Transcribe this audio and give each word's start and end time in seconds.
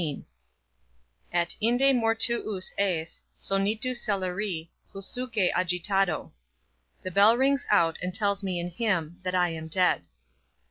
XVIII. 0.01 0.25
AT 1.31 1.55
INDE 1.61 1.93
MORTUUS 1.95 2.73
ES, 2.79 3.23
SONITU 3.37 3.93
CELERI, 3.93 4.71
PULSUQUE 4.91 5.51
AGITATO. 5.55 6.33
_The 7.05 7.13
bell 7.13 7.37
rings 7.37 7.67
out, 7.69 7.99
and 8.01 8.11
tells 8.11 8.41
me 8.41 8.59
in 8.59 8.71
him, 8.71 9.19
that 9.21 9.35
I 9.35 9.49
am 9.49 9.67
dead. 9.67 10.07